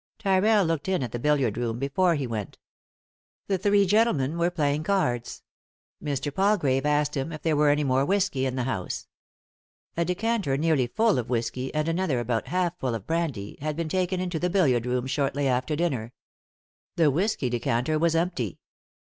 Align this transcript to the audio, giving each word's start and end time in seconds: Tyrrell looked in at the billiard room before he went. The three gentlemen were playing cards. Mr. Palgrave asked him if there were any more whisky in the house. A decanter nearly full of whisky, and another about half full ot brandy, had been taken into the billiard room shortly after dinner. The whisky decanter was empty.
Tyrrell 0.17 0.65
looked 0.65 0.87
in 0.89 1.03
at 1.03 1.11
the 1.11 1.19
billiard 1.19 1.59
room 1.59 1.77
before 1.77 2.15
he 2.15 2.25
went. 2.25 2.57
The 3.45 3.59
three 3.59 3.85
gentlemen 3.85 4.35
were 4.39 4.49
playing 4.49 4.81
cards. 4.81 5.43
Mr. 6.03 6.33
Palgrave 6.33 6.87
asked 6.87 7.15
him 7.15 7.31
if 7.31 7.43
there 7.43 7.55
were 7.55 7.69
any 7.69 7.83
more 7.83 8.03
whisky 8.03 8.47
in 8.47 8.55
the 8.55 8.63
house. 8.63 9.07
A 9.95 10.03
decanter 10.03 10.57
nearly 10.57 10.87
full 10.87 11.19
of 11.19 11.29
whisky, 11.29 11.71
and 11.75 11.87
another 11.87 12.19
about 12.19 12.47
half 12.47 12.79
full 12.79 12.95
ot 12.95 13.05
brandy, 13.05 13.59
had 13.61 13.75
been 13.75 13.89
taken 13.89 14.19
into 14.19 14.39
the 14.39 14.49
billiard 14.49 14.87
room 14.87 15.05
shortly 15.05 15.47
after 15.47 15.75
dinner. 15.75 16.13
The 16.95 17.11
whisky 17.11 17.51
decanter 17.51 17.99
was 17.99 18.15
empty. 18.15 18.57